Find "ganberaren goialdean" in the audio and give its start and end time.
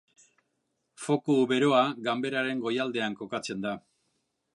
2.07-3.19